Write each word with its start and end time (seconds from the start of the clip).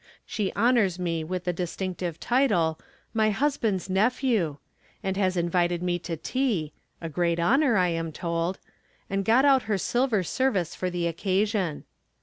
'She 0.25 0.51
honors 0.53 0.97
me 0.97 1.23
with 1.23 1.43
the 1.43 1.53
distinctive 1.53 2.19
title," 2.19 2.79
My 3.21 3.29
husband's 3.29 3.87
nephew," 3.87 4.57
and 5.03 5.15
has 5.15 5.37
invited 5.37 5.83
me 5.83 5.99
to 5.99 6.17
tea— 6.17 6.73
a 7.03 7.07
great 7.07 7.39
honor, 7.39 7.77
I 7.77 7.89
am 7.89 8.11
told— 8.11 8.57
and 9.11 9.23
got 9.23 9.45
out 9.45 9.61
her 9.69 9.77
silver 9.77 10.23
service 10.23 10.73
for 10.73 10.89
the 10.89 11.05
occasion. 11.05 11.83